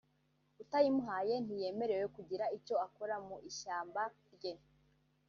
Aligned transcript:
utayimuhaye 0.61 1.33
ntiyemerewe 1.45 2.05
kugira 2.15 2.45
icyo 2.57 2.75
akora 2.85 3.15
ku 3.25 3.33
ishyamba 3.49 4.01
rye 4.33 4.53